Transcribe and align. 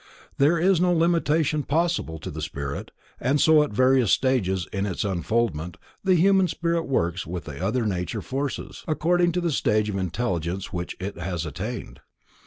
There 0.39 0.57
is 0.57 0.81
no 0.81 0.91
limitation 0.93 1.61
possible 1.61 2.17
to 2.17 2.31
the 2.31 2.41
spirit, 2.41 2.89
and 3.19 3.39
so 3.39 3.61
at 3.61 3.69
various 3.69 4.11
stages 4.11 4.67
in 4.73 4.87
its 4.87 5.05
unfoldment 5.05 5.77
the 6.03 6.15
Human 6.15 6.47
Spirit 6.47 6.85
works 6.85 7.27
with 7.27 7.43
the 7.43 7.63
other 7.63 7.85
nature 7.85 8.23
forces, 8.23 8.83
according 8.87 9.31
to 9.33 9.41
the 9.41 9.51
stage 9.51 9.89
of 9.89 9.97
intelligence 9.97 10.73
which 10.73 10.97
it 10.99 11.19
has 11.19 11.45
attained. 11.45 11.99